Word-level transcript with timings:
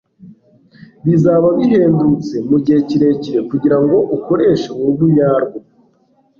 Bizaba 1.05 1.47
bihendutse 1.57 2.35
mugihe 2.49 2.79
kirekire 2.89 3.39
kugirango 3.49 3.97
ukoreshe 4.17 4.67
uruhu 4.73 5.03
nyarwo 5.15 5.57